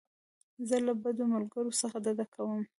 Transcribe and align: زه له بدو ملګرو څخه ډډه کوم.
زه 0.67 0.77
له 0.85 0.93
بدو 1.01 1.23
ملګرو 1.33 1.77
څخه 1.81 1.97
ډډه 2.03 2.25
کوم. 2.33 2.61